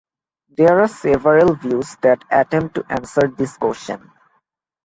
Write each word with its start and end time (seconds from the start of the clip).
There 0.49 0.81
are 0.81 0.87
several 0.87 1.53
views 1.53 1.95
that 1.97 2.23
attempt 2.31 2.73
to 2.73 2.85
answer 2.91 3.27
this 3.37 3.55
question. 3.55 4.09